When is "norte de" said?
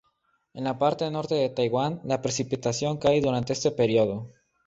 1.11-1.49